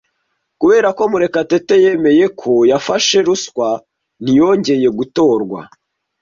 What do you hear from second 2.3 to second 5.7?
ko yafashe ruswa, ntiyongeye gutorwa.